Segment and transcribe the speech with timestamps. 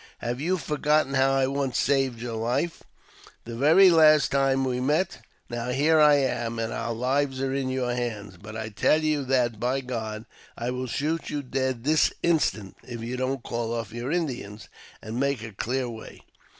[0.17, 2.81] Have you for gotten how I once saved your life—
[3.45, 5.19] the very last time we met?
[5.47, 9.23] Now here I am, and our lives are in your hands, but I tell you
[9.25, 10.25] that by God
[10.57, 14.69] I will shoot you dead this instant if you dont call off your Indians,
[15.03, 16.23] and make a clear way.